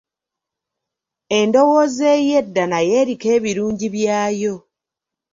[1.39, 4.55] Endowooza ey'edda nayo eriko ebirungi byayo.